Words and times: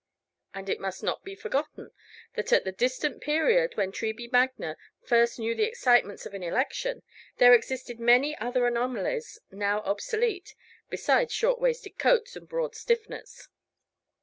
And 0.55 0.67
it 0.67 0.79
must 0.79 1.03
not 1.03 1.23
be 1.23 1.35
forgotten 1.35 1.91
that 2.33 2.51
at 2.51 2.63
the 2.63 2.71
distant 2.71 3.21
period 3.21 3.77
when 3.77 3.91
Treby 3.91 4.31
Magna 4.31 4.75
first 5.05 5.37
knew 5.37 5.53
the 5.53 5.65
excitements 5.67 6.25
of 6.25 6.33
an 6.33 6.41
election, 6.41 7.03
there 7.37 7.53
existed 7.53 7.99
many 7.99 8.35
other 8.39 8.65
anomalies 8.65 9.39
now 9.51 9.81
obsolete, 9.81 10.55
besides 10.89 11.31
short 11.31 11.61
waisted 11.61 11.99
coats 11.99 12.35
and 12.35 12.49
broad 12.49 12.73
stiffeners. 12.73 13.47